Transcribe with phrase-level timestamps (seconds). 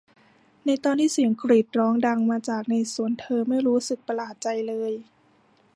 [0.65, 4.91] ในตอนที่เสียงกรีดร้องดังมาจากในสวนเธอไม่รู้สึกประหลาดใจเลย